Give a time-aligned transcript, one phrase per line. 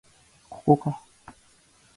[0.49, 0.99] ここか